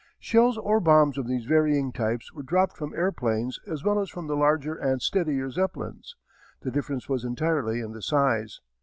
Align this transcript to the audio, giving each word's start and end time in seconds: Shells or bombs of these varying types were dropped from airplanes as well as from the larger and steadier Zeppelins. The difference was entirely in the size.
Shells 0.19 0.57
or 0.57 0.79
bombs 0.79 1.19
of 1.19 1.27
these 1.27 1.45
varying 1.45 1.91
types 1.91 2.33
were 2.33 2.41
dropped 2.41 2.75
from 2.75 2.91
airplanes 2.95 3.59
as 3.67 3.83
well 3.83 3.99
as 3.99 4.09
from 4.09 4.25
the 4.25 4.35
larger 4.35 4.73
and 4.73 4.99
steadier 4.99 5.51
Zeppelins. 5.51 6.15
The 6.61 6.71
difference 6.71 7.07
was 7.07 7.23
entirely 7.23 7.81
in 7.81 7.91
the 7.91 8.01
size. 8.01 8.61